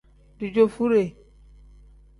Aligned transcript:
Dijoovure. 0.39 1.03